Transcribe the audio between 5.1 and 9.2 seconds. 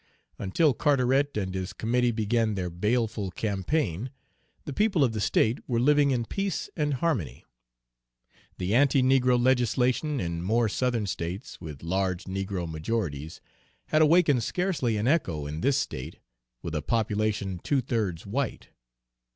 the state were living in peace and harmony. The anti